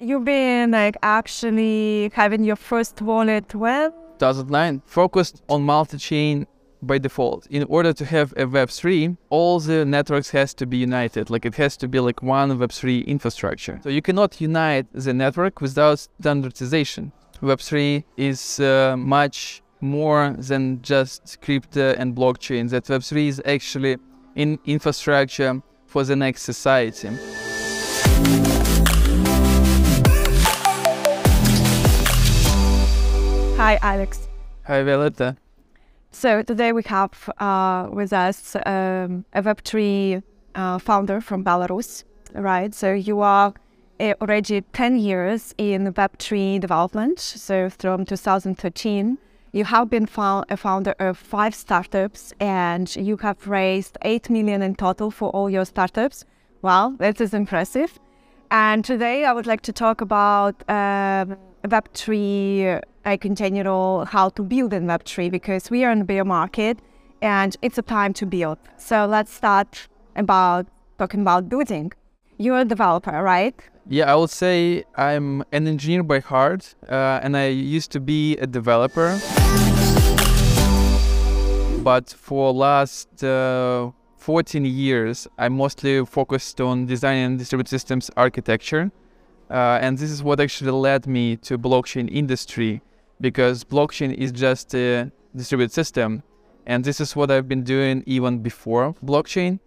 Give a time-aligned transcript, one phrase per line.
[0.00, 3.90] You've been like actually having your first wallet when?
[4.20, 6.46] 2009 focused on multi-chain
[6.82, 7.48] by default.
[7.48, 11.30] In order to have a Web3, all the networks has to be united.
[11.30, 13.80] Like it has to be like one Web3 infrastructure.
[13.82, 17.10] So you cannot unite the network without standardization.
[17.42, 22.70] Web3 is uh, much more than just crypto and blockchain.
[22.70, 23.96] That Web3 is actually
[24.36, 27.10] in infrastructure for the next society.
[33.58, 34.28] Hi, Alex.
[34.68, 35.36] Hi, Violetta.
[36.12, 40.22] So today we have uh, with us um, a Web3
[40.54, 42.04] uh, founder from Belarus,
[42.34, 42.72] right?
[42.72, 43.52] So you are
[43.98, 47.18] uh, already 10 years in Web3 development.
[47.18, 49.18] So from 2013,
[49.50, 54.62] you have been found, a founder of five startups and you have raised 8 million
[54.62, 56.24] in total for all your startups.
[56.62, 57.98] Wow, that is impressive.
[58.52, 64.42] And today I would like to talk about um, Web3 like in general how to
[64.42, 66.78] build in Web3 because we are in the bear market
[67.22, 68.58] and it's a time to build.
[68.76, 70.66] So let's start about
[70.98, 71.92] talking about building.
[72.38, 73.54] You're a developer, right?
[73.88, 78.36] Yeah, I would say I'm an engineer by heart, uh, and I used to be
[78.36, 79.18] a developer.
[81.82, 88.92] But for last uh, 14 years, I mostly focused on design and distributed systems architecture.
[89.50, 92.82] Uh, and this is what actually led me to blockchain industry
[93.20, 96.22] because blockchain is just a distributed system.
[96.66, 99.58] And this is what i've been doing even before blockchain.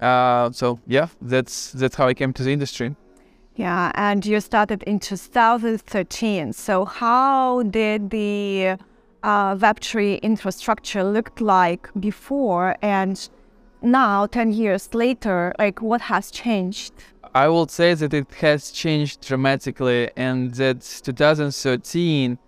[0.00, 2.94] Uh, so yeah that's that's how i came to the industry.
[3.56, 8.76] Yeah and you started in 2013 so how did the
[9.24, 12.76] uh, web3 infrastructure looked like before?
[12.82, 13.28] And
[13.82, 16.92] now 10 years later like what has changed
[17.34, 22.38] i would say that it has changed dramatically and that 2013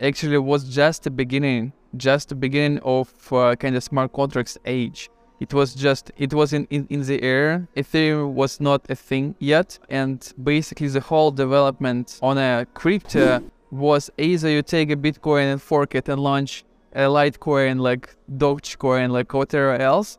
[0.00, 5.10] actually was just the beginning, just the beginning of uh, kind of smart contracts age.
[5.40, 7.66] It was just, it was in, in, in the air.
[7.76, 9.78] Ethereum was not a thing yet.
[9.88, 15.62] And basically the whole development on a crypto was either you take a Bitcoin and
[15.62, 20.18] fork it and launch a Litecoin like Dogecoin, like whatever else,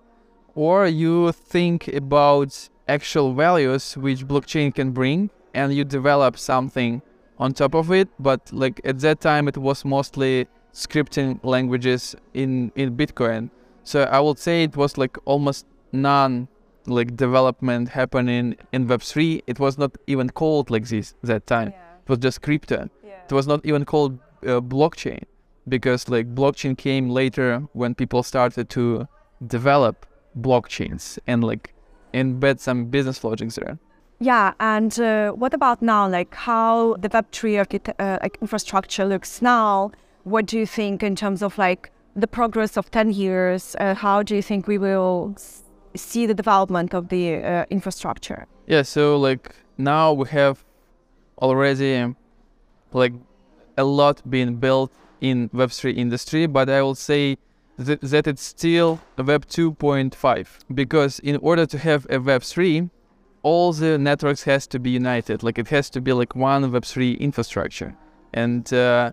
[0.56, 7.02] or you think about actual values which blockchain can bring and you develop something
[7.38, 8.10] on top of it.
[8.20, 13.50] But like at that time, it was mostly scripting languages in in Bitcoin.
[13.84, 16.48] So I would say it was like almost none
[16.86, 19.44] like development happening in Web3.
[19.48, 21.70] It was not even called like this that time.
[21.70, 21.96] Yeah.
[22.04, 22.90] It was just crypto.
[23.04, 23.12] Yeah.
[23.30, 25.24] It was not even called uh, blockchain
[25.68, 29.08] because like blockchain came later when people started to
[29.46, 30.06] develop
[30.40, 31.74] blockchains and like
[32.14, 33.78] embed some business logics there.
[34.20, 36.08] Yeah, and uh, what about now?
[36.08, 37.66] Like how the Web three uh,
[38.22, 39.92] like infrastructure looks now?
[40.24, 43.76] What do you think in terms of like the progress of ten years?
[43.80, 45.36] Uh, how do you think we will
[45.96, 48.46] see the development of the uh, infrastructure?
[48.68, 50.64] Yeah, so like now we have
[51.42, 52.14] already
[52.94, 53.14] like
[53.78, 57.38] a lot being built in Web three industry, but I will say
[57.86, 62.44] that, that it's still Web two point five because in order to have a Web
[62.44, 62.90] three
[63.44, 65.44] all the networks has to be united.
[65.44, 67.96] Like it has to be like one Web3 infrastructure.
[68.34, 69.12] And uh,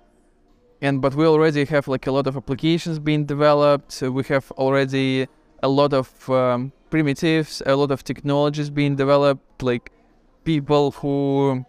[0.81, 4.01] and but we already have like a lot of applications being developed.
[4.03, 5.27] We have already
[5.63, 9.63] a lot of um, primitives, a lot of technologies being developed.
[9.63, 9.91] Like
[10.45, 11.65] people who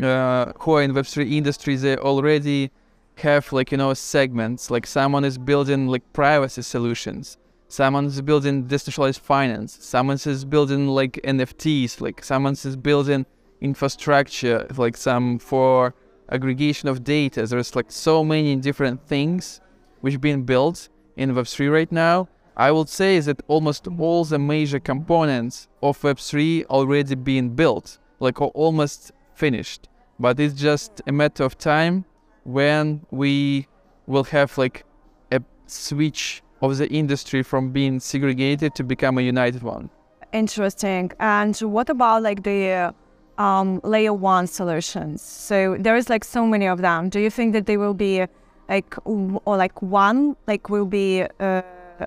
[0.00, 2.70] uh, who are in Web3 industry, they already
[3.16, 4.70] have like you know segments.
[4.70, 7.38] Like someone is building like privacy solutions
[7.74, 9.76] Someone is building decentralized finance.
[9.80, 12.00] Someone is building like NFTs.
[12.00, 13.26] Like someone is building
[13.60, 15.92] infrastructure, like some for
[16.30, 17.44] aggregation of data.
[17.44, 19.60] There's like so many different things
[20.02, 22.28] which being built in Web3 right now.
[22.56, 28.40] I would say that almost all the major components of Web3 already being built, like
[28.40, 29.88] almost finished.
[30.20, 32.04] But it's just a matter of time
[32.44, 33.66] when we
[34.06, 34.84] will have like
[35.32, 39.90] a switch of the industry from being segregated to become a united one.
[40.32, 41.12] Interesting.
[41.20, 42.94] And what about like the
[43.38, 45.22] um, layer one solutions?
[45.22, 47.08] So there is like so many of them.
[47.08, 48.26] Do you think that they will be
[48.68, 51.62] like or like one like will be uh,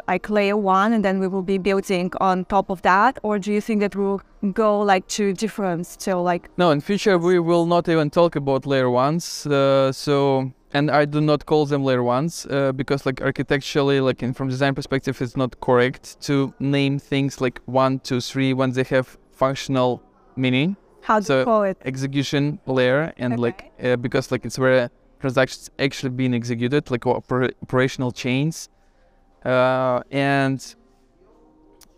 [0.08, 3.52] like layer one and then we will be building on top of that or do
[3.54, 4.22] you think that we'll
[4.54, 8.66] go like to different still like no in future we will not even talk about
[8.66, 13.22] layer ones uh, so and I do not call them layer ones uh, because like
[13.22, 18.20] architecturally, like in, from design perspective, it's not correct to name things like one, two,
[18.20, 20.04] three when they have functional
[20.36, 20.76] meaning.
[21.04, 21.78] How do So- you call it?
[21.86, 24.90] execution layer and like uh, because like it's where
[25.22, 28.68] transactions actually being executed like operational chains
[29.46, 30.76] and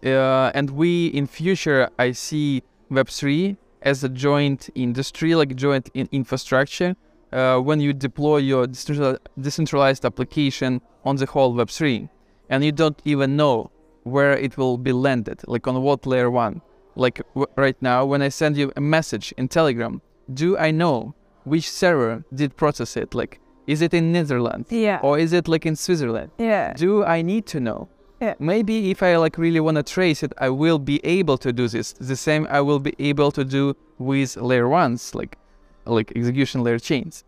[0.04, 6.08] uh, and we in future i see web3 as a joint industry like joint in
[6.12, 6.96] infrastructure
[7.32, 12.10] uh, when you deploy your decentral- decentralized application on the whole web3
[12.50, 13.70] and you don't even know
[14.04, 16.62] where it will be landed like on what layer one.
[16.96, 17.22] Like
[17.56, 20.02] right now when i send you a message in telegram
[20.34, 21.14] do i know
[21.44, 23.14] which server did process it?
[23.14, 24.72] Like is it in netherlands?
[24.72, 25.00] Yeah.
[25.04, 26.32] or is it like in switzerland?
[26.40, 26.74] Yeah.
[26.74, 27.88] do i need to know?
[28.20, 28.34] Yeah.
[28.40, 31.68] maybe if i like really want to trace it i will be able to do
[31.68, 31.94] this.
[31.94, 33.64] The same i will be able to do
[34.00, 35.38] with layer ones like
[35.86, 37.24] like execution layer chains.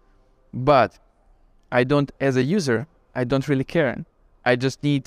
[0.54, 0.92] But
[1.72, 2.80] i don't as a user
[3.22, 3.94] i don't really care.
[4.52, 5.04] I just need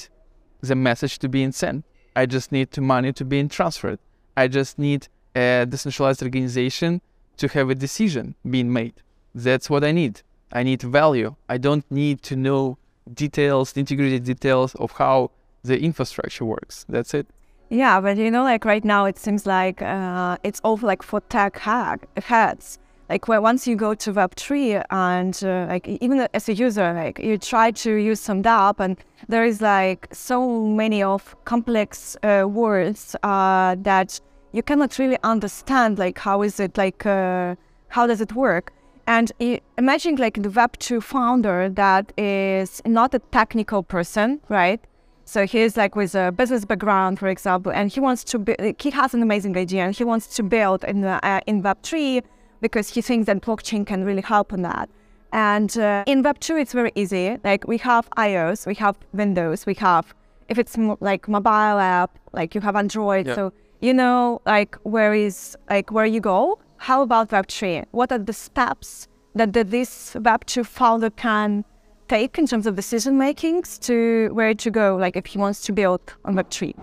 [0.60, 1.84] the message to be sent
[2.14, 3.98] i just need the money to be transferred.
[4.36, 6.92] I just need a decentralized organization
[7.40, 8.94] to have a decision being made.
[9.34, 10.22] That's what i need
[10.54, 12.78] i need value i don't need to know
[13.12, 15.30] details integrated details of how
[15.62, 17.26] the infrastructure works that's it
[17.70, 21.20] Yeah, but you know, like right now, it seems like uh, it's all like for
[21.22, 22.78] tech hack heads.
[23.08, 26.92] Like where once you go to Web three and uh, like even as a user,
[26.92, 28.96] like you try to use some dApp, and
[29.28, 34.20] there is like so many of complex uh, words uh, that
[34.52, 35.98] you cannot really understand.
[35.98, 37.56] Like how is it like uh,
[37.88, 38.72] how does it work?
[39.06, 39.32] And
[39.76, 44.80] imagine like the Web two founder that is not a technical person, right?
[45.26, 48.38] So he's like with a business background, for example, and he wants to.
[48.38, 51.82] Be, he has an amazing idea, and he wants to build in uh, in Web
[51.82, 52.22] three
[52.60, 54.88] because he thinks that blockchain can really help on that.
[55.32, 57.38] And uh, in Web two, it's very easy.
[57.42, 60.14] Like we have iOS, we have Windows, we have
[60.48, 63.26] if it's like mobile app, like you have Android.
[63.26, 63.34] Yeah.
[63.34, 66.58] So you know, like where is like where you go.
[66.84, 67.82] How about Web three?
[67.92, 71.64] What are the steps that this Web two founder can
[72.08, 75.72] take in terms of decision makings to where to go like if he wants to
[75.72, 76.74] build on web3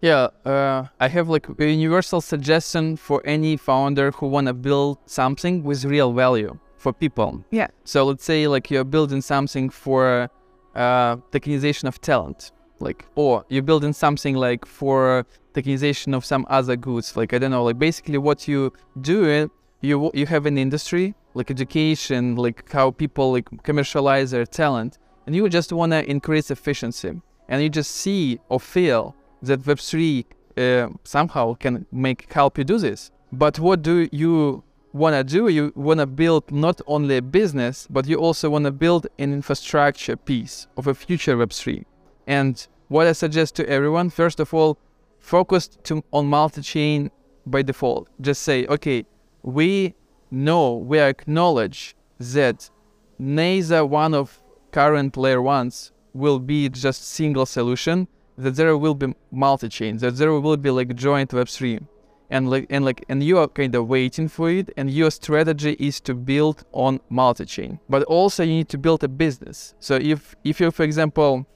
[0.00, 5.62] Yeah, uh, I have like a universal suggestion for any founder who wanna build something
[5.62, 7.44] with real value for people.
[7.50, 7.68] Yeah.
[7.84, 10.30] So let's say like you're building something for
[10.74, 16.76] uh, tokenization of talent, like, or you're building something like for tokenization of some other
[16.76, 17.16] goods.
[17.16, 19.50] Like I don't know, like basically what you do it,
[19.80, 25.34] you you have an industry like education, like how people like commercialize their talent, and
[25.34, 30.24] you just wanna increase efficiency, and you just see or feel that Web3
[30.56, 33.10] uh, somehow can make help you do this.
[33.32, 35.48] But what do you want to do?
[35.48, 39.32] You want to build not only a business, but you also want to build an
[39.32, 41.84] infrastructure piece of a future Web3.
[42.26, 44.78] And what I suggest to everyone, first of all,
[45.20, 47.10] focus to, on multi-chain
[47.46, 48.08] by default.
[48.20, 49.04] Just say, okay,
[49.42, 49.94] we
[50.30, 52.70] know, we acknowledge that
[53.18, 59.14] neither one of current layer ones will be just single solution that there will be
[59.30, 61.86] multi-chain, that there will be like joint Web3,
[62.30, 65.76] and like and like and you are kind of waiting for it, and your strategy
[65.78, 67.78] is to build on multi-chain.
[67.88, 69.74] But also you need to build a business.
[69.78, 71.46] So if if you, for example,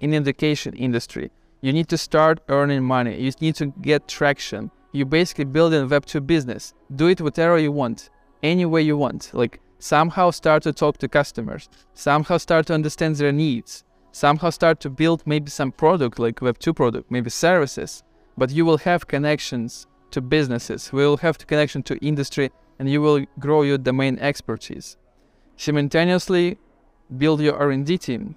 [0.00, 1.30] in education industry,
[1.60, 3.20] you need to start earning money.
[3.20, 4.70] You need to get traction.
[4.92, 6.74] You basically build a Web2 business.
[6.94, 8.10] Do it whatever you want,
[8.42, 9.30] any way you want.
[9.32, 11.68] Like somehow start to talk to customers.
[11.94, 16.74] Somehow start to understand their needs somehow start to build maybe some product like web2
[16.74, 18.02] product maybe services
[18.36, 23.00] but you will have connections to businesses we will have connection to industry and you
[23.00, 24.96] will grow your domain expertise
[25.56, 26.58] simultaneously
[27.16, 28.34] build your r&d team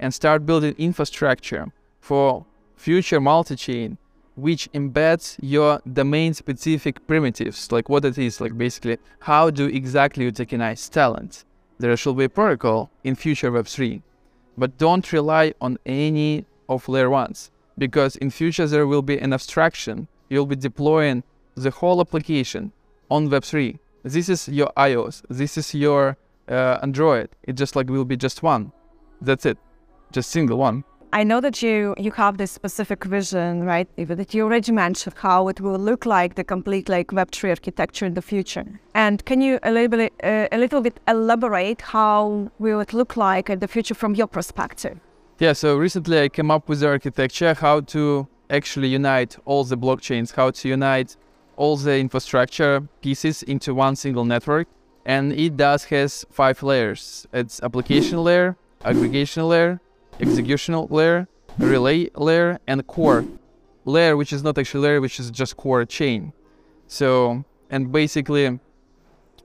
[0.00, 2.44] and start building infrastructure for
[2.82, 3.96] future multi-chain
[4.34, 10.24] which embeds your domain specific primitives like what it is like basically how do exactly
[10.24, 11.44] you tokenize talent?
[11.78, 14.02] There should be a protocol in future web3
[14.58, 19.32] but don't rely on any of layer ones because in future there will be an
[19.32, 20.08] abstraction.
[20.28, 21.22] You'll be deploying
[21.54, 22.72] the whole application
[23.12, 26.16] on web3 this is your ios this is your
[26.48, 27.28] uh, android.
[27.44, 28.72] It just like will be just one.
[29.20, 29.56] That's it.
[30.10, 34.44] Just single one i know that you you have this specific vision right that you
[34.44, 38.66] already mentioned how it will look like the complete like web3 architecture in the future
[38.94, 43.68] and can you uh, a little bit elaborate how will it look like in the
[43.68, 44.98] future from your perspective
[45.42, 49.76] Yeah, so recently I came up with the architecture how to actually unite all the
[49.76, 51.16] blockchains, how to unite
[51.56, 54.68] all the infrastructure pieces into one single network.
[55.04, 57.26] And it does has five layers.
[57.32, 59.80] It's application layer, aggregation layer,
[60.18, 61.28] executional layer,
[61.58, 63.24] relay layer, and core
[63.84, 66.32] layer, which is not actually layer, which is just core chain.
[66.86, 68.60] So and basically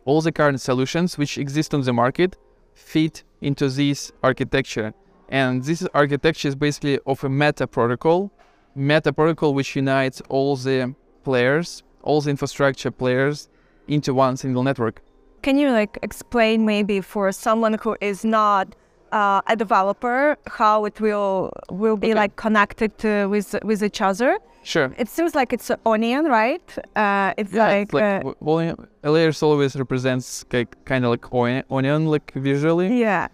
[0.06, 2.36] all the current solutions which exist on the market
[2.76, 4.94] fit into this architecture.
[5.30, 8.32] And this architecture is basically of a meta protocol,
[8.76, 10.94] meta protocol which unites all the
[11.24, 13.50] players, all the infrastructure players
[13.88, 15.02] into one single network.
[15.42, 18.76] Can you like explain maybe for someone who is not
[19.12, 22.20] uh, a developer how it will will be Okay.
[22.22, 24.38] like connected to, with with each other?
[24.64, 24.92] Sure.
[24.98, 26.68] It seems like it's an onion, right?
[26.96, 31.26] Uh, it's Yeah, like, it's like uh, volume, layers always represents like kind of like
[31.34, 33.00] onion, onion, like visually.
[33.00, 33.28] yeah.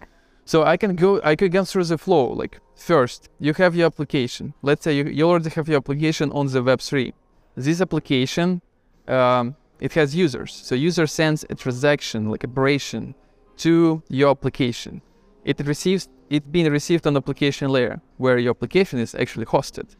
[0.46, 2.26] So I can go, I could go through the flow.
[2.42, 4.52] Like first, you have your application.
[4.62, 7.12] Let's say you, you already have your application on the Web3.
[7.56, 8.60] This application,
[9.08, 10.52] um, it has users.
[10.54, 13.14] So user sends a transaction, like a operation,
[13.58, 15.00] to your application.
[15.44, 19.96] It receives, it being received on the application layer, where your application is actually hosted.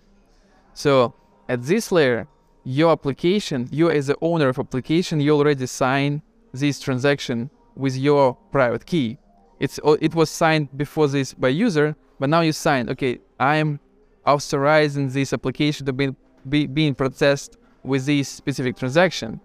[0.72, 1.14] So
[1.48, 2.26] at this layer,
[2.64, 6.22] your application, you as the owner of application, you already sign
[6.52, 9.18] this transaction with your private key.
[9.60, 12.88] It's it was signed before this by user, but now you sign.
[12.88, 13.80] Okay, I'm
[14.26, 16.14] authorizing this application to be,
[16.48, 19.40] be being processed with this specific transaction,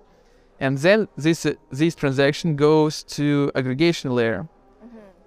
[0.60, 4.48] and then this uh, this transaction goes to aggregation layer,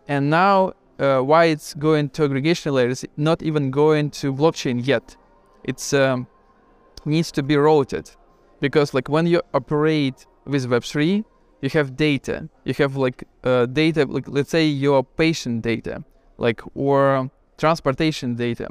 [0.08, 4.86] and now uh, why it's going to aggregation layer is not even going to blockchain
[4.86, 5.16] yet.
[5.64, 6.26] It's um,
[7.04, 8.10] needs to be routed
[8.60, 11.24] because like when you operate with Web3,
[11.60, 12.48] you have data.
[12.64, 16.04] You have like uh, data, like let's say your patient data,
[16.38, 18.68] like or transportation data,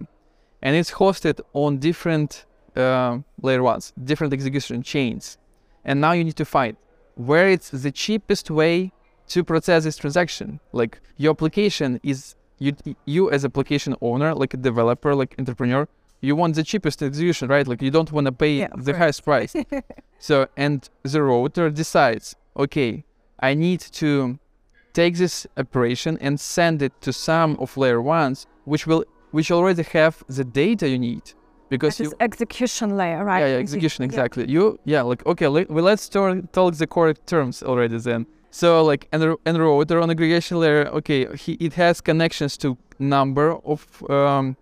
[0.62, 2.46] and it's hosted on different
[2.76, 5.38] uh, layer ones, different execution chains.
[5.84, 6.78] And now you need to find
[7.16, 8.92] where it's the cheapest way
[9.32, 10.60] to process this transaction.
[10.74, 12.74] Like your application is you
[13.06, 15.88] you as application owner, like a developer, like entrepreneur,
[16.22, 17.68] you want the cheapest execution, right?
[17.68, 19.56] Like you don't want to pay Yeah, the highest price.
[20.20, 23.04] so and the router decides, okay,
[23.40, 24.38] I need to
[24.94, 29.84] take this operation and send it to some of layer ones, which will which already
[29.84, 31.24] have the data you need.
[31.70, 33.40] Because you execution layer, right?
[33.40, 34.08] yeah, yeah, Exec- execution yeah.
[34.08, 34.50] exactly.
[34.50, 38.26] You yeah, like okay, let, well, let's talk, talk the correct terms already then.
[38.52, 44.58] So like en- on aggregation layer, okay, he, it has connections to number of um,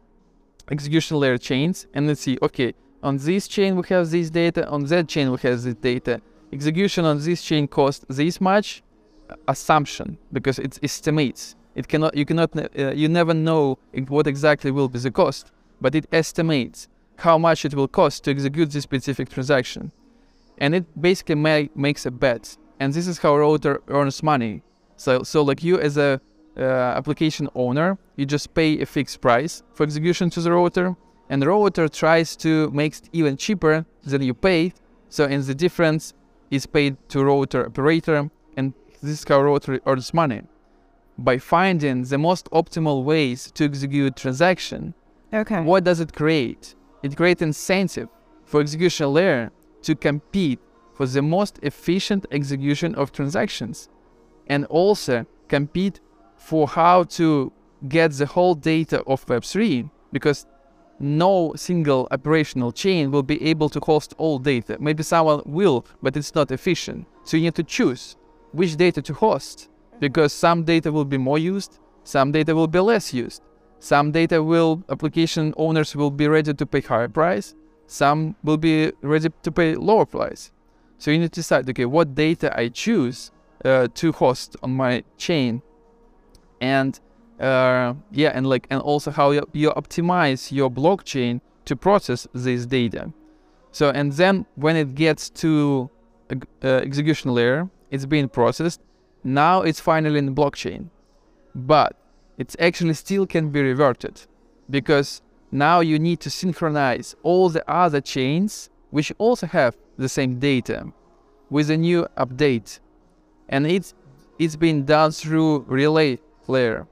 [0.70, 4.86] execution layer chains, and let's see, okay, on this chain we have this data, on
[4.86, 6.22] that chain we have this data.
[6.54, 8.84] Execution on this chain costs this much,
[9.48, 11.56] assumption because it estimates.
[11.76, 15.96] It cannot, you cannot, uh, you never know what exactly will be the cost, but
[15.96, 19.92] it estimates how much it will cost to execute this specific transaction.
[20.58, 22.58] And it basically ma- makes a bet.
[22.80, 24.64] And this is how router earns money.
[24.96, 26.20] So, so like you as a
[26.58, 30.96] uh, application owner, you just pay a fixed price for execution to the router,
[31.30, 34.74] and the router tries to make it even cheaper than you paid.
[35.10, 36.14] So, and the difference
[36.52, 40.42] is paid to router operator, and this is how router earns money
[41.18, 44.94] by finding the most optimal ways to execute transaction
[45.34, 45.62] Okay.
[45.62, 46.76] what does it create?
[47.04, 48.10] It creates incentive
[48.46, 49.52] for execution layer
[49.84, 50.60] to compete
[51.00, 53.88] for the most efficient execution of transactions
[54.48, 56.02] and also compete
[56.36, 57.54] for how to
[57.88, 60.46] get the whole data of Web3 because
[61.00, 64.76] no single operational chain will be able to host all data.
[64.78, 67.08] Maybe someone will, but it's not efficient.
[67.24, 68.18] So you need to choose
[68.52, 70.00] which data to host mm-hmm.
[70.02, 73.42] because some data will be more used, some data will be less used.
[73.80, 77.56] Some data will application owners will be ready to pay higher price.
[77.88, 80.52] Some will be ready to pay lower price.
[81.00, 83.32] So you need to decide, okay, what data I choose
[83.66, 85.62] uh, to host on my chain,
[86.62, 87.00] and
[87.40, 92.66] uh, yeah, and like and also how you, you optimize your blockchain to process this
[92.66, 93.14] data.
[93.72, 95.90] So and then when it gets to
[96.64, 98.82] uh, execution layer, it's being processed.
[99.24, 100.90] Now it's finally in the blockchain,
[101.56, 101.96] but
[102.38, 104.22] it actually still can be reverted
[104.70, 110.40] because now you need to synchronize all the other chains which also have the same
[110.40, 110.92] data
[111.50, 112.80] with a new update.
[113.48, 113.94] And it's
[114.40, 116.88] it's been done through relay layer.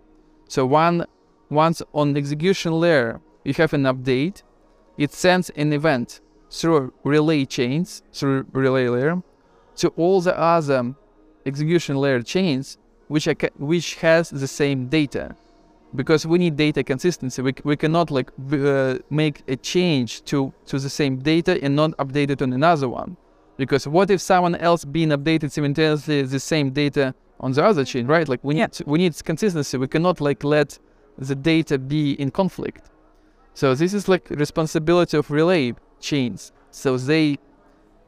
[0.47, 1.05] So one
[1.49, 4.43] once on execution layer you have an update.
[4.97, 6.21] It sends an event
[6.51, 9.23] through relay chains through relay layer
[9.77, 10.95] to all the other
[11.45, 15.35] execution layer chains which, which has the same data
[15.97, 17.41] because we need data consistency.
[17.41, 20.37] We, we cannot like uh, make a change to
[20.71, 23.11] to the same data and not update it on another one.
[23.57, 27.05] Because what if someone else being updated simultaneously the same data
[27.45, 28.27] on the other chain right?
[28.31, 28.77] Like we need Yeah.
[28.77, 29.75] to- we need consistency.
[29.77, 30.69] We cannot like let
[31.29, 32.83] the data be in conflict.
[33.59, 35.73] So this is like responsibility of relay
[36.09, 36.39] chains.
[36.71, 37.37] So they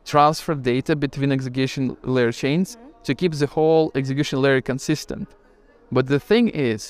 [0.05, 5.27] transfer data between execution layer chains to keep the whole execution layer consistent.
[5.91, 6.81] But the thing is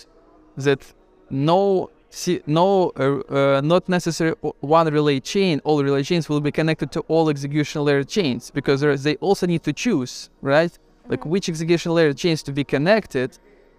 [0.63, 0.93] that
[1.29, 3.19] no see, no uh,
[3.57, 7.83] uh, not necessary one relay chain all relay chains will be connected to all execution
[7.83, 10.77] layer chains because there- they also need to choose right?
[11.07, 13.37] Like which execution layer chains to be connected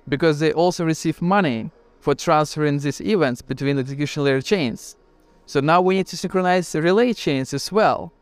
[0.09, 1.71] because they also receive money
[2.01, 4.97] for transferring these events between execution layer chains.
[5.47, 8.13] So now we need to synchronize the relay chains as well.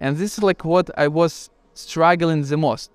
[0.00, 2.90] And this is like what i was struggling the most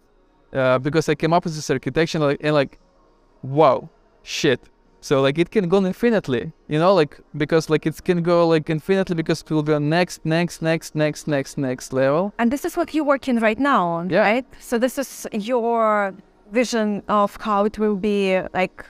[0.54, 2.80] uh, because i came up with this architecture like, and like
[3.42, 3.90] wow
[4.24, 4.60] shit
[5.02, 8.70] so like it can go infinitely, you know, like because like it can go like
[8.70, 12.34] infinitely because it will go next, next, next, next, next, next level.
[12.40, 14.22] And this is what you're working right now on, Yeah.
[14.22, 14.46] right?
[14.60, 16.14] So this is your
[16.52, 18.84] vision of how it will be like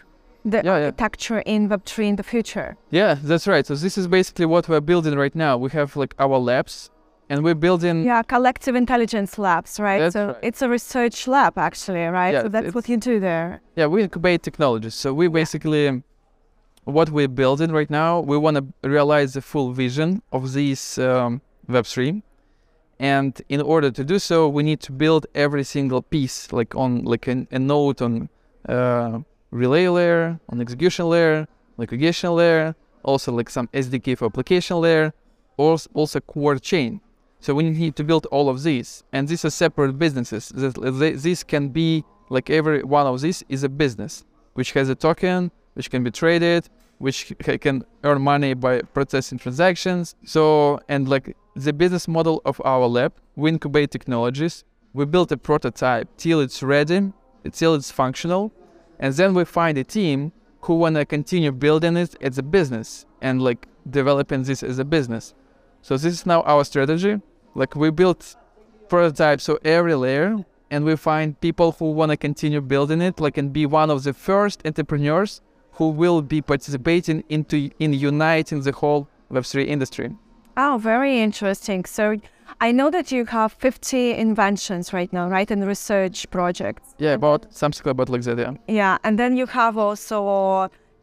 [0.46, 0.86] the Yeah, yeah.
[0.86, 2.78] architecture in Web3 in the future.
[2.90, 3.66] Yeah, that's right.
[3.66, 5.58] So this is basically what we're building right now.
[5.58, 6.90] We have like our labs,
[7.30, 8.04] and we're building.
[8.04, 10.00] Yeah, collective intelligence labs, right?
[10.00, 10.38] That's so right.
[10.42, 12.34] it's a research lab actually, right?
[12.34, 13.62] Yeah, so that's what you do there.
[13.76, 14.96] Yeah, we incubate technologies.
[14.96, 16.04] So we basically,
[16.86, 21.42] what we're building right now, we want to realize the full vision of this um,
[21.70, 22.22] Web3.
[23.00, 27.04] And in order to do so, we need to build every single piece, like on
[27.04, 28.28] like an, a node on
[28.68, 29.20] uh,
[29.52, 35.14] relay layer, on execution layer, like aggregation layer, also like some SDK for application layer,
[35.58, 37.02] or also core chain.
[37.40, 40.52] So we need to build all of these, and these are separate businesses.
[40.56, 45.52] This, can be like every one of these is a business which has a token
[45.76, 46.68] which can be traded
[46.98, 50.16] which can earn money by processing transactions.
[50.26, 54.64] So and like the business model of our lab we incubate technologies.
[54.94, 57.14] We build a prototype till it's ready
[57.52, 58.52] till it's functional
[59.00, 63.06] and then we find a team who want to continue building it as a business
[63.22, 65.34] and like developing this as a business
[65.88, 67.14] so this is now our strategy
[67.62, 68.22] like we built
[68.90, 70.30] prototype so every layer
[70.72, 74.00] and we find people who want to continue building it like and be one of
[74.08, 75.32] the first entrepreneurs
[75.78, 80.10] who will be participating into in uniting the whole web3 industry
[80.60, 81.86] Oh, very interesting.
[81.86, 82.04] So
[82.60, 85.52] I know that you have 50 inventions right now, right?
[85.52, 86.96] And research projects.
[86.98, 90.18] yeah about something about like that yeah Yeah, and then you have also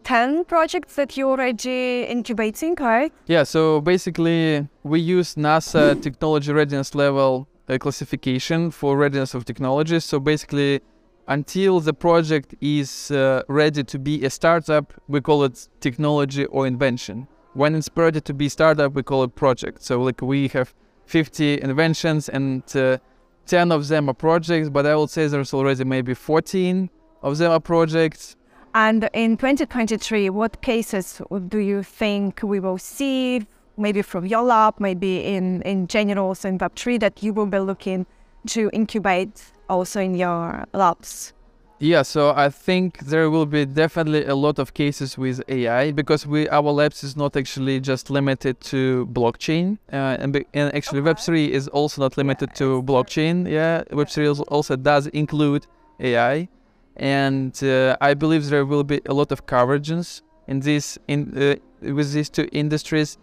[0.04, 3.12] 10 projects that you're already incubating, right?
[3.26, 10.04] yeah so basically we use nasa technology readiness level uh, classification for readiness of technologies.
[10.04, 10.80] so basically
[11.26, 16.66] until the project is uh, ready to be a startup we call it technology or
[16.66, 20.74] invention when it's ready to be startup we call it project so like we have
[21.06, 22.98] 50 inventions and uh,
[23.46, 26.90] 10 of them are projects but i would say there's already maybe 14
[27.22, 28.36] of them are projects
[28.74, 34.80] And in 2023, what cases do you think we will see, maybe from your lab,
[34.80, 38.04] maybe in, in general, also in Web3, that you will be looking
[38.48, 41.32] to incubate also in your labs?
[41.78, 46.26] Yeah, so I think there will be definitely a lot of cases with AI because
[46.26, 51.00] we our labs is not actually just limited to blockchain, uh, and, be, and actually
[51.00, 51.10] Okay.
[51.10, 53.48] Web3 is also not limited to blockchain.
[53.48, 55.66] Yeah, Web3 also does include
[56.00, 56.48] AI,
[56.96, 61.56] and uh, I believe there will be a lot of convergence in this in uh,
[61.92, 63.18] with these two industries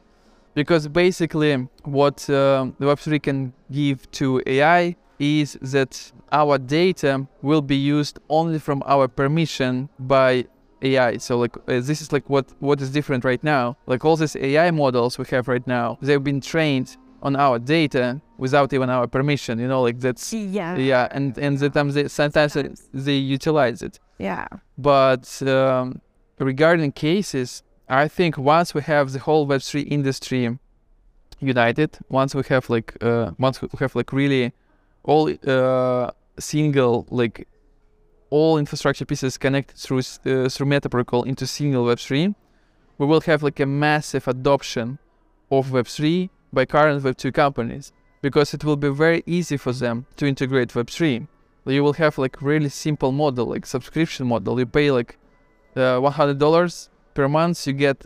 [0.54, 7.76] because basically what the Web3 can give to AI is that our data will be
[7.76, 10.46] used only from our permission by
[10.82, 11.18] AI.
[11.18, 13.78] So like uh, this is like what what is different right now.
[13.86, 18.20] Like all these AI models we have right now, they've been trained on our data
[18.38, 19.60] without even our permission.
[19.60, 20.76] You know, like that's Yeah.
[20.78, 22.90] yeah, and and sometimes they sometimes they- Sometimes.
[23.06, 24.00] they utilize it.
[24.18, 24.48] Yeah.
[24.78, 26.02] But um,
[26.40, 30.58] regarding cases, I think once we have the whole Web3 industry
[31.40, 34.54] united, once we have like uh, once we have like really
[35.04, 37.48] all uh, single like
[38.30, 42.34] all infrastructure pieces connected through uh, through Meta protocol into single Web3,
[42.98, 45.00] we will have like a massive adoption
[45.50, 50.26] of Web3 by current Web2 companies because it will be very easy for them to
[50.26, 51.28] integrate Web3
[51.66, 54.60] you will have like really simple model like subscription model.
[54.60, 55.18] You pay like
[55.76, 58.06] uh, $100 per month you get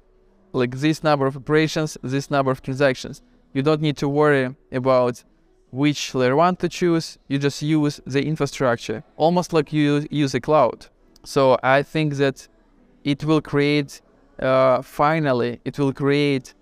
[0.52, 3.22] like this number of operations this number of transactions.
[3.54, 5.24] You don't need to worry about
[5.72, 7.18] which layer one to choose.
[7.28, 10.88] You just use the infrastructure almost like you use a cloud.
[11.24, 12.48] So i think that
[13.04, 14.02] it will create
[14.40, 16.54] uh, finally it will create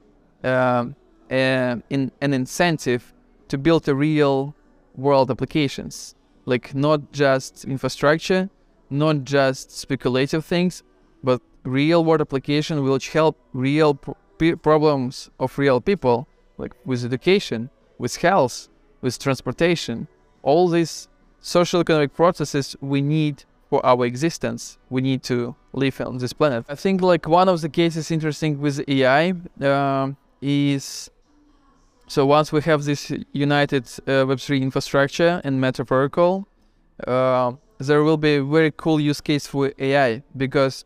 [0.44, 0.96] um,
[1.30, 3.14] a- in, an incentive
[3.48, 4.56] to build a real
[4.96, 8.50] world applications like not just infrastructure,
[8.90, 10.84] not just speculative things,
[11.24, 14.16] but real world application which help real pro-
[14.58, 18.68] problems of real people, like with education, with health,
[19.02, 20.08] with transportation.
[20.42, 21.08] All these
[21.40, 24.78] social economic processes we need for our existence.
[24.90, 26.66] We need to live on this planet.
[26.68, 30.12] I think like one of the cases interesting with AI uh,
[30.44, 31.10] is
[32.08, 36.48] so once we have this united uh, Web3 infrastructure and Meta protocol,
[37.08, 40.86] uh, there will be a very cool use case for AI because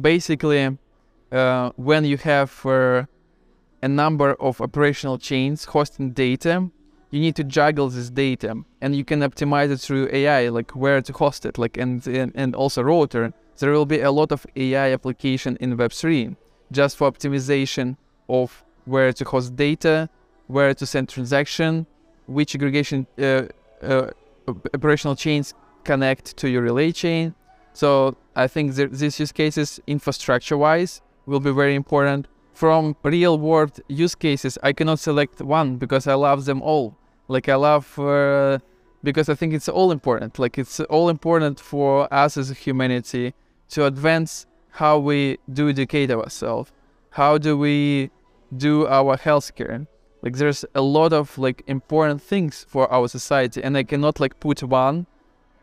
[0.00, 0.78] basically
[1.32, 3.04] uh, when you have uh,
[3.82, 6.70] a number of operational chains hosting data,
[7.10, 11.00] you need to juggle this data and you can optimize it through AI, like where
[11.00, 13.32] to host it, like and and, and also router.
[13.58, 16.36] There will be a lot of AI application in Web3
[16.70, 17.96] just for optimization
[18.28, 20.08] of where to host data,
[20.46, 21.86] where to send transaction,
[22.26, 23.42] which aggregation uh,
[23.82, 24.10] uh,
[24.74, 27.34] operational chains connect to your relay chain.
[27.72, 32.26] So I think these use cases, infrastructure-wise, will be very important.
[32.54, 36.96] From real-world use cases, I cannot select one because I love them all.
[37.28, 38.58] Like I love uh,
[39.04, 40.38] because I think it's all important.
[40.38, 43.34] Like it's all important for us as a humanity
[43.70, 46.72] to advance how we do educate ourselves.
[47.10, 48.10] How do we
[48.56, 49.86] do our healthcare?
[50.22, 54.40] Like there's a lot of like important things for our society, and I cannot like
[54.40, 55.06] put one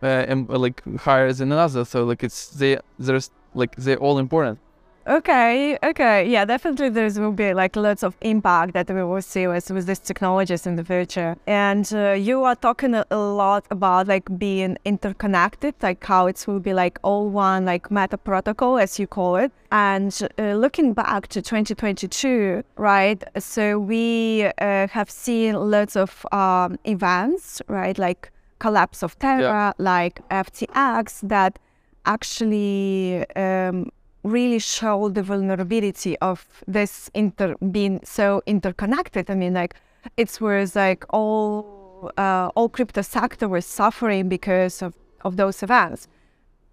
[0.02, 1.86] uh, and like higher than another.
[1.86, 4.60] So like it's they there's like they're all important.
[5.08, 9.46] Okay, okay, yeah, definitely there will be like lots of impact that we will see
[9.46, 11.38] with, with these technologies in the future.
[11.46, 16.44] And uh, you are talking a, a, lot about like being interconnected, like how it
[16.48, 19.52] will be like all one like meta protocol as you call it.
[19.72, 23.24] And uh, looking back to 2022, right?
[23.38, 27.98] So we uh, have seen lots of um, events, right?
[28.00, 29.72] Like collapse of Terra, yeah.
[29.78, 31.60] like FTX that
[32.08, 33.92] actually um,
[34.26, 39.30] really show the vulnerability of this inter being so interconnected.
[39.30, 39.76] I mean, like
[40.18, 46.08] it was like all uh, all crypto sector was suffering because of, of those events.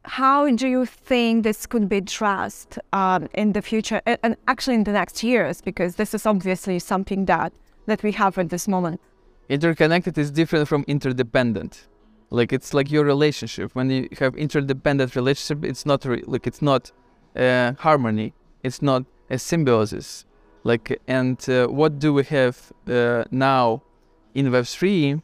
[0.04, 4.84] How do you think this could be addressed um, in the future and actually in
[4.84, 5.60] the next years?
[5.60, 7.52] Because this is obviously something that
[7.86, 9.00] that we have at this moment.
[9.48, 11.88] Interconnected is different from interdependent.
[12.30, 13.74] Like it's like your relationship.
[13.74, 16.90] When you have interdependent relationship, it's not re- like it's not
[17.36, 18.32] uh, harmony.
[18.62, 20.24] It's not a symbiosis.
[20.64, 23.82] Like, and uh, what do we have uh, now
[24.34, 25.22] in Web3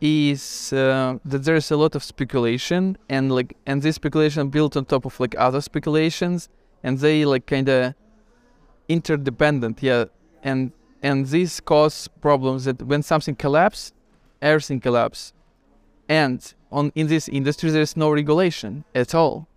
[0.00, 4.84] is uh, that there's a lot of speculation and like, and this speculation built on
[4.84, 6.48] top of like other speculations,
[6.82, 7.94] and they like kind of
[8.88, 9.82] interdependent.
[9.82, 10.06] Yeah,
[10.42, 13.94] and and this cause problems that when something collapses,
[14.42, 15.32] everything collapses,
[16.08, 19.48] and on in this industry there's no regulation at all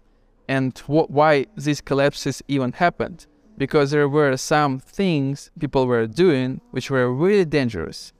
[0.47, 3.25] and wh- why these collapses even happened.
[3.57, 8.13] Because there were some things people were doing which were really dangerous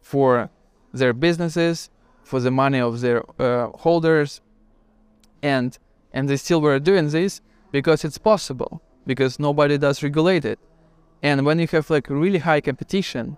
[0.00, 0.50] for
[0.92, 1.90] their businesses
[2.22, 4.40] for the money of their uh, holders.
[5.42, 5.76] And
[6.12, 10.58] and they still were doing this because it's possible because nobody does regulate it.
[11.22, 13.36] And when you have like really high competition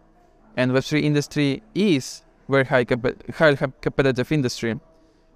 [0.56, 4.78] and web3 industry is very high, comp- high competitive industry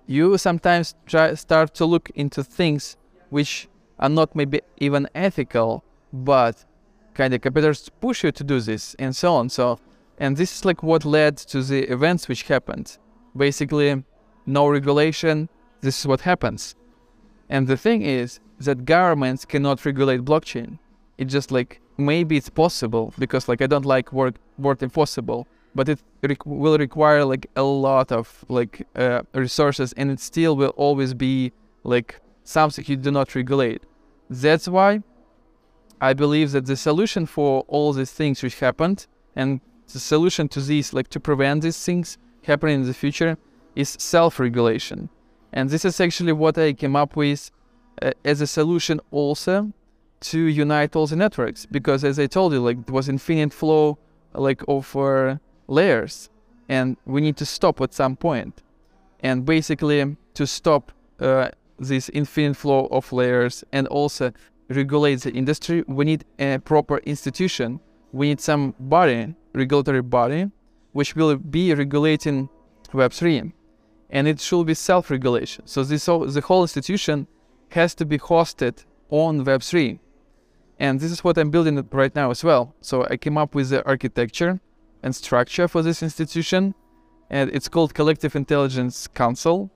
[0.07, 2.97] you sometimes try start to look into things
[3.31, 6.65] which are not maybe even ethical, but
[7.15, 9.49] kind of competitors push you to do this and so on.
[9.49, 9.79] So,
[10.19, 12.99] and this is like what led to the events which happened.
[13.37, 14.05] Basically,
[14.47, 15.49] no regulation.
[15.81, 16.75] This is what happens.
[17.49, 20.79] And the thing is that governments cannot regulate blockchain.
[21.19, 25.89] It's just like maybe it's possible because like I don't like word word impossible, but
[25.89, 30.75] it re- will require like a lot of like uh, resources and it still will
[30.77, 33.83] always be like something you do not regulate.
[34.31, 35.03] That's why
[36.01, 39.07] i believe that the solution for all these things which happened
[39.37, 39.61] and
[39.93, 43.37] the solution to these like to prevent these things happening in the future
[43.75, 45.09] is self-regulation.
[45.53, 47.51] And this is actually what i came up with
[48.03, 49.73] uh, as a solution also
[50.21, 53.99] to unite all the networks because as i told you like it was infinite flow
[54.35, 56.29] like of uh, layers
[56.69, 58.63] and we need to stop at some point.
[59.21, 61.49] And basically to stop uh,
[61.79, 64.33] this infinite flow of layers and also
[64.69, 67.81] regulate the industry we need a proper institution.
[68.13, 70.51] We need some body regulatory body
[70.93, 72.49] which will be regulating
[72.93, 73.53] web3
[74.11, 75.67] and it should be self-regulation.
[75.67, 77.27] So this the whole institution
[77.71, 79.99] has to be hosted on web3
[80.79, 82.75] and this is what i'm building right now as well.
[82.81, 84.61] So i came up with the architecture
[85.05, 86.75] and structure for this institution,
[87.31, 89.71] and it's called Collective Intelligence Council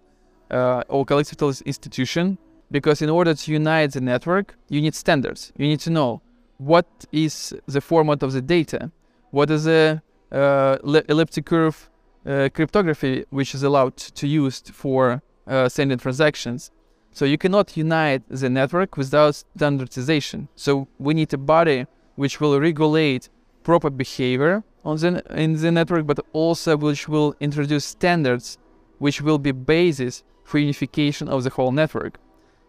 [0.50, 2.38] uh, or Collective Intelligence Institution.
[2.70, 5.52] Because in order to unite the network, you need standards.
[5.56, 6.20] You need to know
[6.58, 8.90] what is the format of the data,
[9.30, 10.76] what is the uh,
[11.08, 11.88] elliptic curve
[12.26, 16.70] uh, cryptography which is allowed to use for uh, sending transactions.
[17.12, 20.48] So you cannot unite the network without standardization.
[20.54, 21.86] So we need a body
[22.16, 23.30] which will regulate
[23.62, 25.10] proper behavior on the
[25.44, 28.58] in the network, but also which will introduce standards
[28.98, 32.18] which will be basis for unification of the whole network.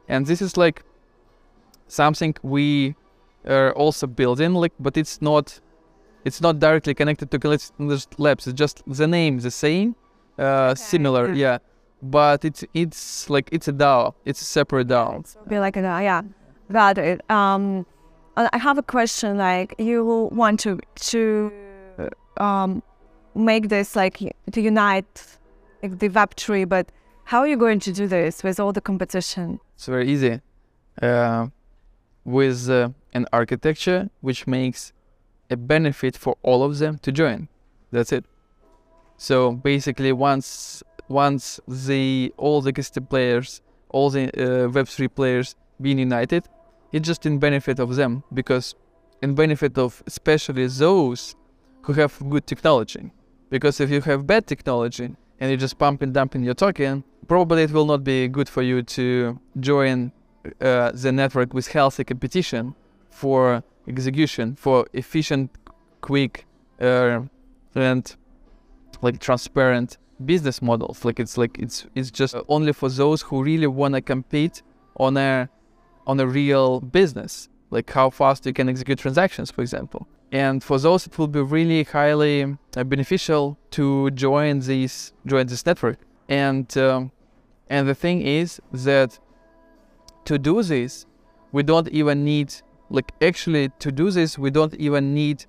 [0.08, 0.84] And this is like
[1.88, 2.96] something we
[3.46, 5.60] are also building, like, but it's not
[6.26, 7.72] it's not directly connected to Collective
[8.18, 8.48] Labs.
[8.48, 9.96] It's just the name the same,
[10.38, 10.76] uh, okay.
[10.76, 11.58] similar, yeah.
[12.02, 14.14] But it's it's like it's a DAO.
[14.26, 15.10] It's a separate DAO.
[15.48, 16.22] Be like a DAO, yeah.
[16.72, 17.22] Got it.
[17.30, 17.86] Um,
[18.38, 19.38] I have a question.
[19.38, 20.80] Like, you want to
[21.12, 21.52] to
[22.40, 22.82] um,
[23.36, 24.18] make this like
[24.52, 25.38] to unite
[25.84, 26.92] like, the Web tree, but
[27.26, 29.60] how are you going to do this with all the competition?
[29.76, 30.42] It's very easy.
[31.02, 31.48] Uh,
[32.26, 34.94] with uh, an architecture which makes
[35.50, 37.48] a benefit for all of them to join.
[37.92, 38.26] That's it.
[39.18, 46.00] So basically, once once the all the guest players, all the uh, Web3 players being
[46.00, 46.48] united,
[46.92, 48.76] it's just in benefit of them because
[49.22, 51.36] in benefit of especially those
[51.82, 53.12] who have good technology.
[53.50, 57.04] Because if you have bad technology and you just pump and dump in your token,
[57.28, 60.12] probably it will not be good for you to join
[60.62, 62.76] uh, the network with healthy competition
[63.10, 65.50] for execution, for efficient,
[66.02, 66.46] quick,
[66.80, 67.22] uh,
[67.76, 68.16] and
[69.02, 71.06] like transparent business models.
[71.06, 74.62] Like it's like it's it's just only for those who really want to compete
[74.98, 75.50] on a
[76.08, 80.08] on a real business, like how fast you can execute transactions, for example.
[80.32, 85.66] And for those, it will be really highly uh, beneficial to join this join this
[85.66, 85.98] network.
[86.28, 87.12] And um,
[87.70, 89.20] and the thing is that
[90.26, 91.06] to do this,
[91.52, 92.54] we don't even need,
[92.90, 95.46] like, actually, to do this, we don't even need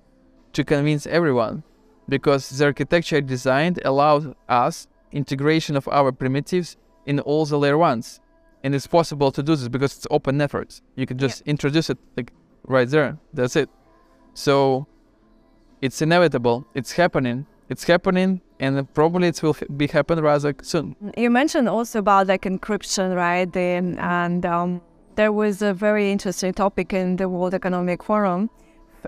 [0.53, 1.63] to convince everyone
[2.09, 8.19] because the architecture designed allows us integration of our primitives in all the layer ones.
[8.63, 10.81] And it's possible to do this because it's open networks.
[10.95, 11.51] You can just yeah.
[11.51, 12.31] introduce it like
[12.63, 13.17] right there.
[13.33, 13.69] That's it.
[14.33, 14.87] So
[15.81, 16.65] it's inevitable.
[16.73, 17.45] It's happening.
[17.69, 20.95] It's happening, and probably it will be happen rather soon.
[21.15, 23.51] You mentioned also about like encryption, right?
[23.51, 23.59] The,
[23.97, 24.81] and um,
[25.15, 28.49] there was a very interesting topic in the World Economic Forum,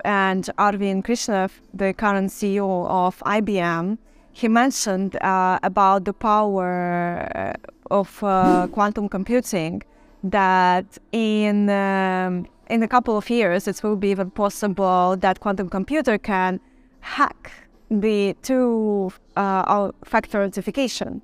[0.04, 3.98] and Arvind Krishna, the current CEO of IBM,
[4.32, 7.52] he mentioned uh, about the power uh,
[7.90, 9.82] of uh, quantum computing.
[10.24, 15.68] That in um, in a couple of years, it will be even possible that quantum
[15.68, 16.60] computer can
[17.00, 17.52] hack
[17.90, 21.22] the two uh, factor authentication.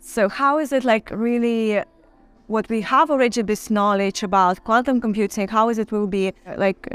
[0.00, 1.82] So how is it like really
[2.46, 6.88] what we have already this knowledge about quantum computing, how is it will be like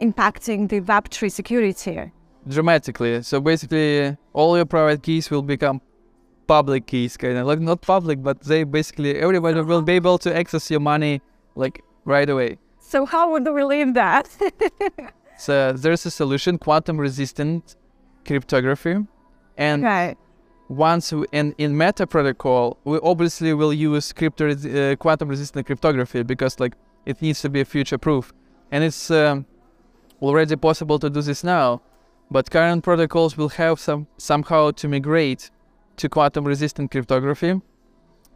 [0.00, 2.12] impacting the Web3 security?
[2.46, 3.22] Dramatically.
[3.22, 5.80] So basically all your private keys will become
[6.46, 10.36] public keys kind of like not public but they basically everybody will be able to
[10.36, 11.20] access your money
[11.56, 12.58] like right away.
[12.88, 14.28] So how would we leave that?
[15.38, 17.74] so there's a solution, quantum resistant
[18.24, 18.98] cryptography.
[19.56, 20.14] And okay.
[20.68, 26.22] once we, in, in Meta protocol, we obviously will use crypto, uh, quantum resistant cryptography
[26.22, 26.74] because like
[27.06, 28.32] it needs to be future proof.
[28.70, 29.46] And it's um,
[30.22, 31.82] already possible to do this now.
[32.30, 35.50] But current protocols will have some somehow to migrate
[35.96, 37.60] to quantum resistant cryptography.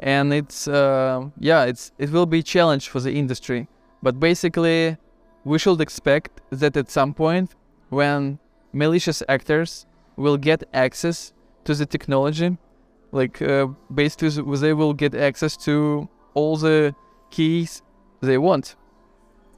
[0.01, 3.69] And it's uh, yeah, it's it will be a challenge for the industry.
[4.03, 4.97] But basically,
[5.45, 7.55] we should expect that at some point
[7.91, 8.39] when
[8.73, 9.87] malicious actors
[10.17, 11.33] will get access
[11.65, 12.57] to the technology.
[13.13, 16.95] Like uh, basically, they will get access to all the
[17.31, 17.83] keys
[18.21, 18.77] they want.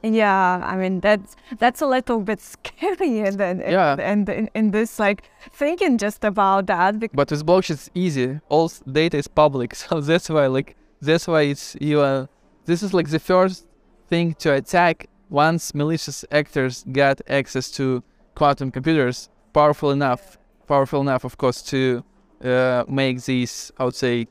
[0.01, 3.95] Yeah, I mean that's that's a little bit scary, and and, yeah.
[3.97, 6.99] and, and in this like thinking just about that.
[7.13, 8.39] But with blockchain, it's easy.
[8.49, 12.01] All data is public, so that's why like that's why it's you.
[12.01, 12.25] Uh,
[12.65, 13.65] this is like the first
[14.07, 18.03] thing to attack once malicious actors get access to
[18.35, 20.37] quantum computers powerful enough,
[20.67, 22.03] powerful enough, of course, to
[22.43, 24.27] uh, make these, I would say,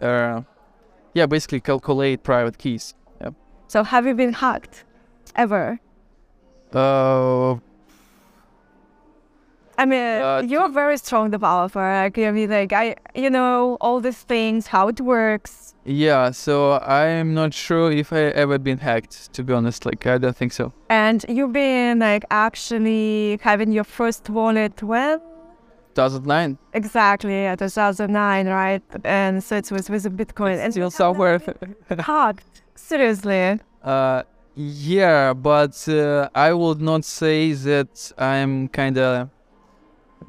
[0.00, 0.42] uh,
[1.14, 2.94] yeah, basically calculate private keys.
[3.20, 3.30] Yeah.
[3.68, 4.84] So have you been hacked
[5.36, 5.80] ever?
[6.72, 7.56] Uh,
[9.80, 11.80] I mean, uh, you're very strong developer.
[11.80, 15.74] Like, I mean, like I, you know, all these things, how it works.
[15.86, 19.32] Yeah, so I'm not sure if I ever been hacked.
[19.32, 20.74] To be honest, like I don't think so.
[20.90, 25.18] And you've been like actually having your first wallet when?
[25.94, 26.58] 2009.
[26.74, 28.82] Exactly, yeah, 2009, right?
[29.04, 30.58] And so it was with a Bitcoin.
[30.58, 31.40] and still somewhere.
[31.98, 32.62] hacked.
[32.74, 33.58] Seriously.
[33.82, 39.30] Uh, yeah, but uh, I would not say that I'm kind of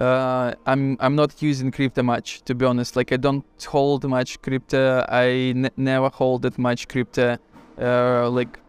[0.02, 2.96] uh, I'm I'm not using crypto much to be honest.
[2.96, 5.06] Like I don't hold much crypto.
[5.08, 7.38] I never hold that much crypto.
[7.80, 8.60] Uh, like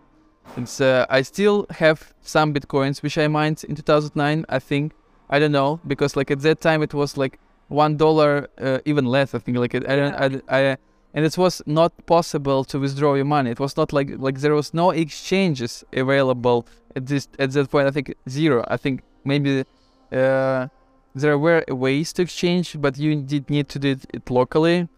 [0.56, 4.44] it's uh, I still have some bitcoins which I mined in 2009.
[4.48, 4.92] I think
[5.30, 9.06] I don't know because like at that time it was like one dollar, uh, even
[9.06, 9.34] less.
[9.34, 10.14] I think like it, I don't
[10.48, 10.76] I, I
[11.14, 13.50] and it was not possible to withdraw your money.
[13.50, 17.86] It was not like like there was no exchanges available at this at that point.
[17.86, 18.64] I think zero.
[18.68, 19.64] I think maybe
[20.12, 20.68] uh,
[21.14, 24.88] there were ways to exchange, but you did need to do it locally.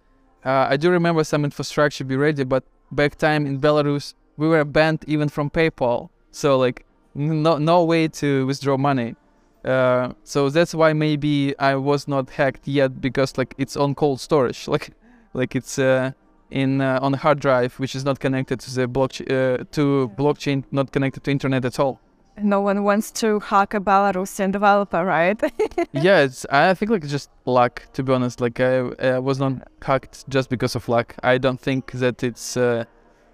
[0.44, 4.64] Uh, I do remember some infrastructure be ready, but back time in Belarus we were
[4.64, 6.10] banned even from PayPal.
[6.30, 9.16] So like no no way to withdraw money.
[9.64, 14.20] Uh, so that's why maybe I was not hacked yet because like it's on cold
[14.20, 14.68] storage.
[14.74, 14.90] Like
[15.32, 16.12] like it's uh,
[16.50, 20.12] in uh, on a hard drive which is not connected to the blockchain uh, to
[20.16, 22.00] blockchain, not connected to internet at all.
[22.36, 25.40] No one wants to hack a Belarusian developer, right?
[25.92, 27.82] yeah, it's I think like just luck.
[27.92, 31.14] To be honest, like I, I was not hacked just because of luck.
[31.22, 32.84] I don't think that it's uh,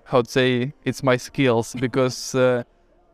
[0.05, 2.65] how to say it's my skills because uh,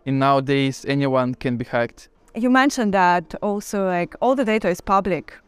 [0.05, 2.09] in nowadays anyone can be hacked.
[2.35, 5.39] You mentioned that also like all the data is public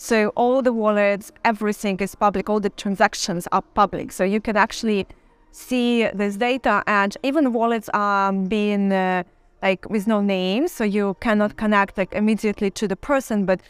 [0.00, 4.12] so all the wallets, everything is public, all the transactions are public.
[4.12, 5.08] So you can actually
[5.50, 9.24] see this data and even wallets are being uh,
[9.62, 10.68] like with no name.
[10.68, 13.60] So you cannot connect like immediately to the person, but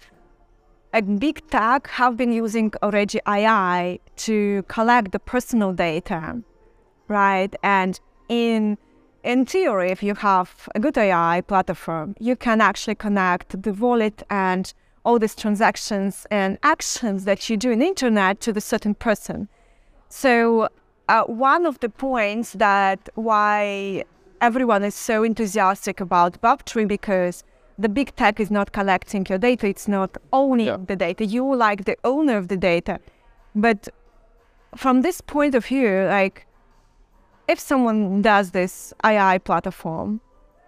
[0.92, 6.42] a big tech have been using already AI to collect the personal data,
[7.08, 7.54] right?
[7.62, 8.78] And in
[9.24, 14.22] in theory, if you have a good AI platform, you can actually connect the wallet
[14.30, 14.72] and
[15.04, 19.48] all these transactions and actions that you do in internet to the certain person.
[20.08, 20.68] So
[21.08, 24.04] uh, one of the points that why
[24.40, 27.44] everyone is so enthusiastic about Web3 because
[27.78, 30.78] the big tech is not collecting your data, it's not owning yeah.
[30.84, 31.24] the data.
[31.24, 32.98] You like the owner of the data.
[33.54, 33.88] But
[34.76, 36.46] from this point of view, like
[37.46, 40.20] if someone does this AI platform,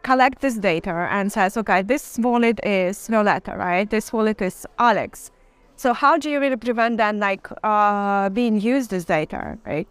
[0.02, 3.88] collect this data and says, okay, this wallet is Violetta, right?
[3.90, 5.30] This wallet is Alex.
[5.76, 9.88] So how do you really prevent that like uh, being used as data, right?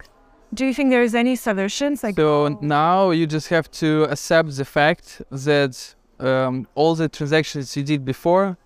[0.53, 2.03] Do you think there is any solutions?
[2.03, 7.77] Like so now you just have to accept the fact that um, all the transactions
[7.77, 8.57] you did before,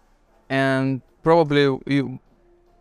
[0.50, 2.20] and probably you,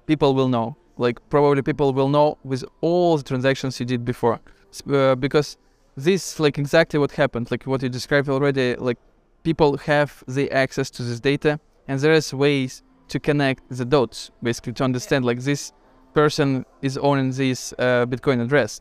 [0.07, 0.77] people will know.
[0.99, 4.41] Like probably people will know with all the transactions you did before,
[4.89, 5.57] uh, because
[5.97, 8.99] this like exactly what happened like what you described already like
[9.43, 14.31] people have the access to this data and there is ways to connect the dots
[14.43, 15.73] basically to understand like this
[16.15, 18.81] person is owning this uh, bitcoin address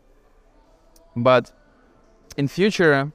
[1.16, 1.52] but
[2.38, 3.12] in future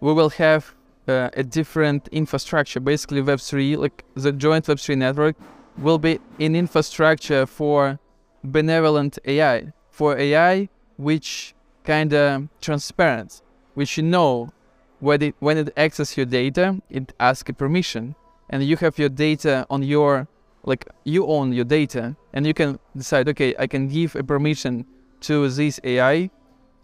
[0.00, 0.74] we will have
[1.08, 2.80] uh, a different infrastructure.
[2.80, 5.36] Basically web3 like the joint web3 network
[5.78, 7.98] will be an infrastructure for
[8.42, 13.42] benevolent ai for ai which kind of transparent,
[13.74, 14.52] which you know
[15.00, 18.14] when it, when it accesses your data, it asks a permission,
[18.50, 20.28] and you have your data on your
[20.64, 24.84] like you own your data, and you can decide, okay, I can give a permission
[25.20, 26.30] to this AI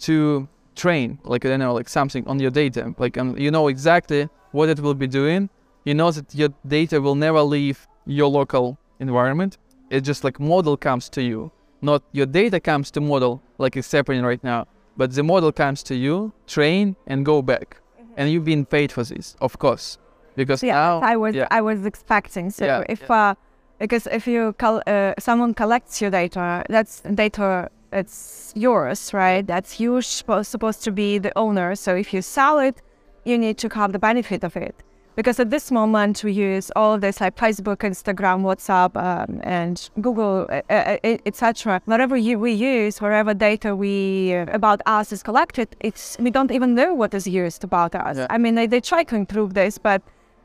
[0.02, 3.68] to train, like I don't know, like something on your data, like um, you know
[3.68, 5.48] exactly what it will be doing.
[5.84, 9.58] You know that your data will never leave your local environment.
[9.90, 13.90] It just like model comes to you, not your data comes to model like it's
[13.90, 18.12] happening right now but the model comes to you, train, and go back, mm-hmm.
[18.16, 19.98] and you've been paid for this, of course,
[20.36, 21.48] because yeah, now, I was yeah.
[21.50, 22.50] I was expecting.
[22.50, 23.30] So yeah, if yeah.
[23.30, 23.34] Uh,
[23.78, 29.46] because if you col- uh, someone collects your data, that's data it's yours, right?
[29.46, 31.74] That's you supposed to be the owner.
[31.74, 32.82] So if you sell it,
[33.24, 34.82] you need to have the benefit of it
[35.16, 40.46] because at this moment we use all this like Facebook, Instagram, WhatsApp, um, and Google,
[40.48, 41.80] uh, uh, etc.
[41.84, 46.50] Whatever you, we use, wherever data we uh, about us is collected, it's we don't
[46.50, 48.16] even know what is used about us.
[48.16, 48.26] Yeah.
[48.30, 50.02] I mean, they, they try to improve this, but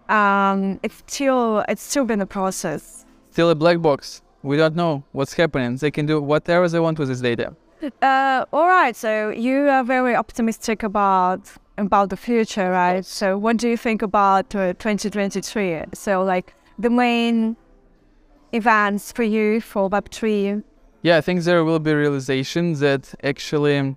[0.10, 3.06] um, it's still it's still been a process.
[3.32, 4.22] Still a black box.
[4.44, 5.78] We don't know what's happening.
[5.78, 7.56] They can do whatever they want with this data.
[8.02, 8.96] Uh, all right.
[8.96, 13.06] So you are very optimistic about about the future, right?
[13.06, 15.84] So what do you think about uh, 2023?
[15.94, 17.56] So like the main
[18.52, 20.64] events for you for Web3?
[21.04, 23.96] Yeah, I think there will be realization that actually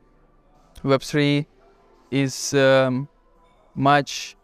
[0.84, 1.46] Web3
[2.10, 3.08] is um,
[3.74, 4.36] much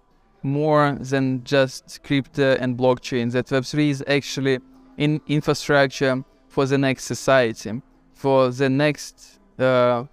[0.42, 3.32] more than just crypto and blockchain.
[3.32, 4.61] That Web3 is actually
[4.97, 7.82] in infrastructure for the next society,
[8.14, 10.05] for the next uh,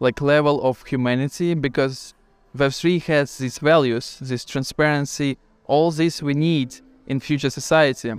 [0.00, 2.14] like level of humanity, because
[2.56, 6.74] Web3 has these values, this transparency, all this we need
[7.06, 8.12] in future society.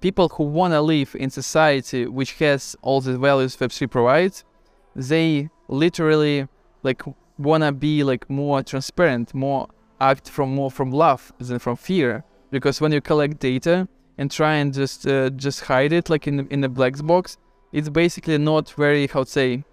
[0.00, 4.44] people who want to live in society which has all the values Web3 provides,
[4.96, 6.48] they literally
[6.82, 7.02] like
[7.38, 9.68] want to be like more transparent, more
[10.00, 12.24] act from more from love than from fear.
[12.50, 13.88] Because when you collect data
[14.20, 17.38] and try and just uh, just hide it like in in a black box,
[17.72, 19.64] it's basically not very how to say.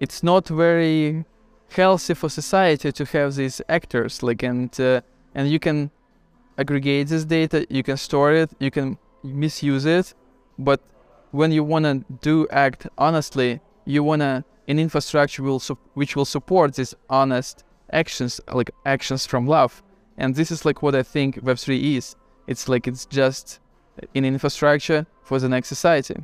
[0.00, 1.24] It's not very
[1.70, 5.02] healthy for society to have these actors like and uh,
[5.34, 5.90] and you can
[6.56, 10.14] aggregate this data, you can store it, you can misuse it,
[10.58, 10.80] but
[11.32, 15.60] when you want to do act honestly, you want to an infrastructure will
[15.92, 19.82] which will support these honest actions, like actions from love.
[20.16, 22.16] And this is like what I think Web3 is.
[22.46, 23.60] It's like it's just
[24.14, 26.16] an infrastructure for the next society.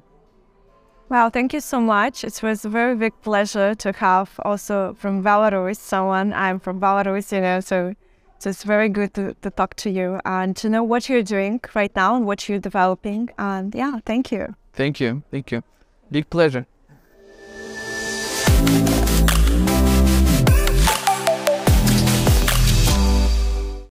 [1.09, 2.25] Well, thank you so much.
[2.25, 6.33] It was a very big pleasure to have also from Belarus someone.
[6.33, 7.95] I'm from Belarus, you know, so
[8.39, 11.61] so it's very good to, to talk to you and to know what you're doing
[11.75, 13.31] right now and what you're developing.
[13.39, 14.57] And yeah, thank you.
[14.73, 15.23] Thank you.
[15.31, 15.63] Thank you.
[16.11, 16.67] Big pleasure.